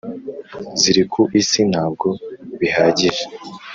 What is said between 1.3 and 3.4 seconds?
isi ntabwo bihagije